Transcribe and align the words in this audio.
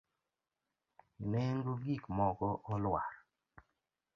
Nengo 1.31 1.73
gik 1.83 2.03
moko 2.17 2.49
olwar 2.71 3.11